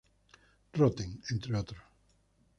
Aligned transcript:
Rotem, 0.73 1.15
entre 1.31 1.55
otros. 1.55 1.79